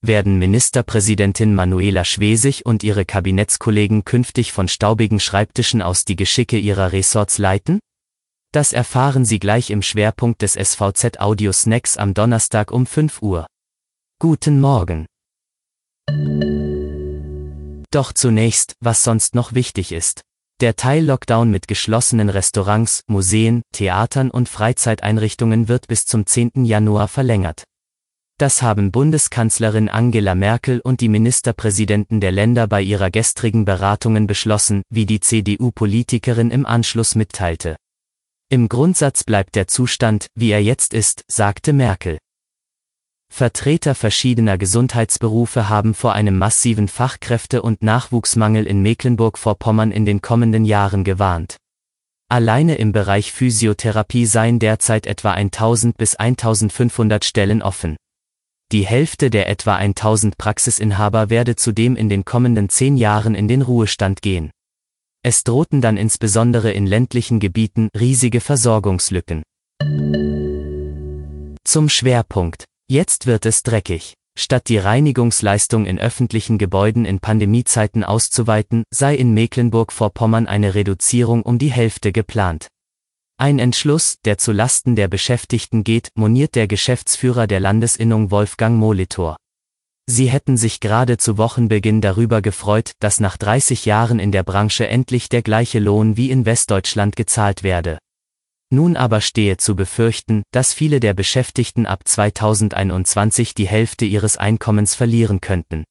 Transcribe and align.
Werden 0.00 0.38
Ministerpräsidentin 0.38 1.54
Manuela 1.54 2.04
Schwesig 2.04 2.64
und 2.64 2.82
ihre 2.82 3.04
Kabinettskollegen 3.04 4.04
künftig 4.04 4.52
von 4.52 4.66
staubigen 4.66 5.20
Schreibtischen 5.20 5.82
aus 5.82 6.06
die 6.06 6.16
Geschicke 6.16 6.56
ihrer 6.56 6.92
Ressorts 6.92 7.36
leiten? 7.36 7.78
Das 8.52 8.72
erfahren 8.72 9.26
Sie 9.26 9.38
gleich 9.38 9.68
im 9.68 9.82
Schwerpunkt 9.82 10.40
des 10.40 10.54
SVZ 10.54 11.20
Audio 11.20 11.52
Snacks 11.52 11.98
am 11.98 12.14
Donnerstag 12.14 12.72
um 12.72 12.86
5 12.86 13.20
Uhr. 13.20 13.46
Guten 14.18 14.60
Morgen. 14.60 15.04
Doch 17.90 18.14
zunächst, 18.14 18.72
was 18.80 19.04
sonst 19.04 19.34
noch 19.34 19.52
wichtig 19.52 19.92
ist. 19.92 20.22
Der 20.60 20.74
Teil-Lockdown 20.74 21.50
mit 21.50 21.68
geschlossenen 21.68 22.30
Restaurants, 22.30 23.02
Museen, 23.06 23.60
Theatern 23.72 24.30
und 24.30 24.48
Freizeiteinrichtungen 24.48 25.68
wird 25.68 25.86
bis 25.86 26.06
zum 26.06 26.24
10. 26.24 26.64
Januar 26.64 27.08
verlängert. 27.08 27.67
Das 28.38 28.62
haben 28.62 28.92
Bundeskanzlerin 28.92 29.88
Angela 29.88 30.36
Merkel 30.36 30.78
und 30.78 31.00
die 31.00 31.08
Ministerpräsidenten 31.08 32.20
der 32.20 32.30
Länder 32.30 32.68
bei 32.68 32.80
ihrer 32.80 33.10
gestrigen 33.10 33.64
Beratungen 33.64 34.28
beschlossen, 34.28 34.82
wie 34.90 35.06
die 35.06 35.18
CDU-Politikerin 35.18 36.52
im 36.52 36.64
Anschluss 36.64 37.16
mitteilte. 37.16 37.74
Im 38.48 38.68
Grundsatz 38.68 39.24
bleibt 39.24 39.56
der 39.56 39.66
Zustand, 39.66 40.28
wie 40.36 40.52
er 40.52 40.62
jetzt 40.62 40.94
ist, 40.94 41.24
sagte 41.26 41.72
Merkel. 41.72 42.18
Vertreter 43.28 43.96
verschiedener 43.96 44.56
Gesundheitsberufe 44.56 45.68
haben 45.68 45.92
vor 45.92 46.12
einem 46.12 46.38
massiven 46.38 46.86
Fachkräfte- 46.86 47.60
und 47.60 47.82
Nachwuchsmangel 47.82 48.68
in 48.68 48.82
Mecklenburg-Vorpommern 48.82 49.90
in 49.90 50.06
den 50.06 50.22
kommenden 50.22 50.64
Jahren 50.64 51.02
gewarnt. 51.02 51.56
Alleine 52.28 52.76
im 52.76 52.92
Bereich 52.92 53.32
Physiotherapie 53.32 54.26
seien 54.26 54.60
derzeit 54.60 55.08
etwa 55.08 55.32
1000 55.32 55.96
bis 55.98 56.14
1500 56.14 57.24
Stellen 57.24 57.62
offen. 57.62 57.96
Die 58.70 58.84
Hälfte 58.84 59.30
der 59.30 59.48
etwa 59.48 59.76
1000 59.76 60.36
Praxisinhaber 60.36 61.30
werde 61.30 61.56
zudem 61.56 61.96
in 61.96 62.10
den 62.10 62.26
kommenden 62.26 62.68
zehn 62.68 62.98
Jahren 62.98 63.34
in 63.34 63.48
den 63.48 63.62
Ruhestand 63.62 64.20
gehen. 64.20 64.50
Es 65.22 65.42
drohten 65.42 65.80
dann 65.80 65.96
insbesondere 65.96 66.70
in 66.72 66.86
ländlichen 66.86 67.40
Gebieten 67.40 67.88
riesige 67.98 68.40
Versorgungslücken. 68.42 69.42
Zum 71.64 71.88
Schwerpunkt. 71.88 72.64
Jetzt 72.90 73.26
wird 73.26 73.46
es 73.46 73.62
dreckig. 73.62 74.12
Statt 74.38 74.68
die 74.68 74.78
Reinigungsleistung 74.78 75.86
in 75.86 75.98
öffentlichen 75.98 76.58
Gebäuden 76.58 77.06
in 77.06 77.20
Pandemiezeiten 77.20 78.04
auszuweiten, 78.04 78.84
sei 78.90 79.14
in 79.14 79.32
Mecklenburg-Vorpommern 79.32 80.46
eine 80.46 80.74
Reduzierung 80.74 81.42
um 81.42 81.58
die 81.58 81.72
Hälfte 81.72 82.12
geplant. 82.12 82.68
Ein 83.40 83.60
Entschluss, 83.60 84.16
der 84.24 84.36
zu 84.36 84.50
Lasten 84.50 84.96
der 84.96 85.06
Beschäftigten 85.06 85.84
geht, 85.84 86.10
moniert 86.16 86.56
der 86.56 86.66
Geschäftsführer 86.66 87.46
der 87.46 87.60
Landesinnung 87.60 88.32
Wolfgang 88.32 88.76
Molitor. 88.76 89.36
Sie 90.10 90.28
hätten 90.28 90.56
sich 90.56 90.80
gerade 90.80 91.18
zu 91.18 91.38
Wochenbeginn 91.38 92.00
darüber 92.00 92.42
gefreut, 92.42 92.94
dass 92.98 93.20
nach 93.20 93.36
30 93.36 93.84
Jahren 93.84 94.18
in 94.18 94.32
der 94.32 94.42
Branche 94.42 94.88
endlich 94.88 95.28
der 95.28 95.42
gleiche 95.42 95.78
Lohn 95.78 96.16
wie 96.16 96.32
in 96.32 96.46
Westdeutschland 96.46 97.14
gezahlt 97.14 97.62
werde. 97.62 97.98
Nun 98.70 98.96
aber 98.96 99.20
stehe 99.20 99.56
zu 99.56 99.76
befürchten, 99.76 100.42
dass 100.50 100.72
viele 100.72 100.98
der 100.98 101.14
Beschäftigten 101.14 101.86
ab 101.86 102.08
2021 102.08 103.54
die 103.54 103.68
Hälfte 103.68 104.04
ihres 104.04 104.36
Einkommens 104.36 104.96
verlieren 104.96 105.40
könnten. 105.40 105.84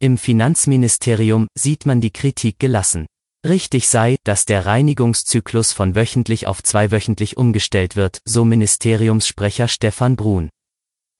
Im 0.00 0.18
Finanzministerium 0.18 1.46
sieht 1.56 1.86
man 1.86 2.00
die 2.00 2.10
Kritik 2.10 2.58
gelassen. 2.58 3.06
Richtig 3.44 3.88
sei, 3.88 4.18
dass 4.22 4.44
der 4.44 4.66
Reinigungszyklus 4.66 5.72
von 5.72 5.96
wöchentlich 5.96 6.46
auf 6.46 6.62
zweiwöchentlich 6.62 7.36
umgestellt 7.36 7.96
wird, 7.96 8.22
so 8.24 8.44
Ministeriumssprecher 8.44 9.66
Stefan 9.66 10.14
Brun. 10.14 10.48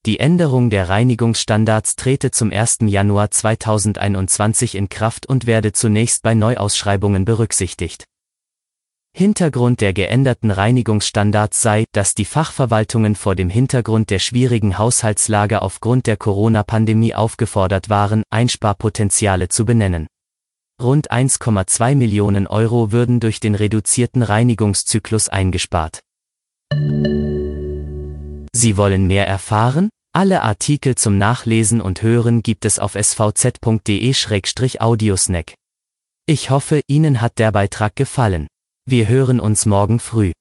Die 0.07 0.21
Änderung 0.21 0.71
der 0.71 0.89
Reinigungsstandards 0.89 1.97
trete 1.97 2.31
zum 2.31 2.53
1. 2.53 2.79
Januar 2.83 3.33
2021 3.33 4.77
in 4.77 4.89
Kraft 4.89 5.27
und 5.27 5.47
werde 5.47 5.73
zunächst 5.73 6.23
bei 6.23 6.35
Neuausschreibungen 6.35 7.25
berücksichtigt. 7.25 8.05
Hintergrund 9.15 9.81
der 9.81 9.93
geänderten 9.93 10.53
Reinigungsstandards 10.53 11.61
sei, 11.61 11.85
dass 11.93 12.15
die 12.15 12.25
Fachverwaltungen 12.25 13.17
vor 13.17 13.35
dem 13.35 13.51
Hintergrund 13.51 14.11
der 14.11 14.21
schwierigen 14.21 14.79
Haushaltslage 14.79 15.61
aufgrund 15.61 16.07
der 16.07 16.17
Corona-Pandemie 16.17 17.15
aufgefordert 17.15 17.91
waren, 17.91 18.23
Einsparpotenziale 18.31 19.49
zu 19.49 19.67
benennen. 19.67 20.07
Rund 20.83 21.13
1,2 21.13 21.95
Millionen 21.95 22.47
Euro 22.47 22.93
würden 22.93 23.21
durch 23.21 23.41
den 23.41 23.55
reduzierten 23.55 24.23
Reinigungszyklus 24.23 25.29
eingespart. 25.29 26.01
Sie 28.53 28.77
wollen 28.77 29.07
mehr 29.07 29.27
erfahren? 29.27 29.91
Alle 30.15 30.43
Artikel 30.43 30.95
zum 30.95 31.17
Nachlesen 31.17 31.81
und 31.81 32.03
Hören 32.03 32.43
gibt 32.43 32.67
es 32.67 32.79
auf 32.79 32.97
svz.de-audiosnack. 32.97 35.55
Ich 36.27 36.51
hoffe, 36.51 36.83
Ihnen 36.87 37.23
hat 37.23 37.39
der 37.39 37.53
Beitrag 37.53 37.97
gefallen. 37.97 38.47
Wir 38.85 39.09
hören 39.09 39.41
uns 39.41 39.65
morgen 39.65 40.01
früh. 40.01 40.33